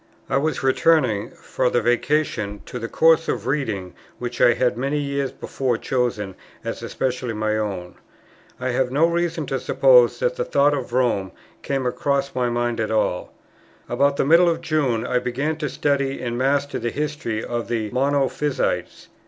I 0.31 0.37
was 0.37 0.63
returning, 0.63 1.29
for 1.29 1.69
the 1.69 1.79
Vacation, 1.79 2.61
to 2.65 2.79
the 2.79 2.87
course 2.87 3.27
of 3.27 3.45
reading 3.45 3.93
which 4.17 4.41
I 4.41 4.53
had 4.55 4.75
many 4.75 4.97
years 4.97 5.31
before 5.31 5.77
chosen 5.77 6.33
as 6.63 6.81
especially 6.81 7.35
my 7.35 7.55
own. 7.55 7.93
I 8.59 8.69
have 8.69 8.89
no 8.91 9.05
reason 9.05 9.45
to 9.45 9.59
suppose 9.59 10.17
that 10.17 10.37
the 10.37 10.43
thoughts 10.43 10.75
of 10.75 10.91
Rome 10.91 11.33
came 11.61 11.85
across 11.85 12.33
my 12.33 12.49
mind 12.49 12.79
at 12.79 12.89
all. 12.89 13.31
About 13.87 14.17
the 14.17 14.25
middle 14.25 14.49
of 14.49 14.61
June 14.61 15.05
I 15.05 15.19
began 15.19 15.55
to 15.57 15.69
study 15.69 16.19
and 16.19 16.35
master 16.35 16.79
the 16.79 16.89
history 16.89 17.43
of 17.45 17.67
the 17.67 17.91
Monophysites. 17.91 19.07